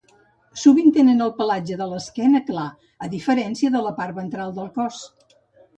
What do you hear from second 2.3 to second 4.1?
clar, a diferència de la